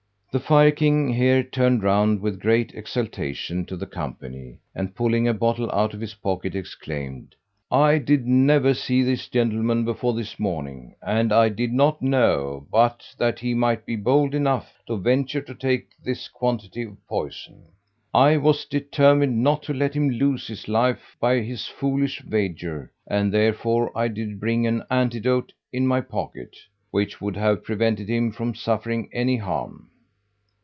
[0.33, 5.33] The fire king here turned round with great exultation to the company, and pulling a
[5.33, 7.35] bottle out of his pocket, exclaimed,
[7.69, 13.13] "I did never see this gentleman before this morning, and I did not know but
[13.17, 17.65] that he might be bold enough to venture to take this quantity of poison.
[18.13, 23.33] I was determined not to let him lose his life by his foolish wager, and
[23.33, 26.55] therefore I did bring an antidote in my pocket,
[26.89, 29.89] which would have prevented him from suffering any harm."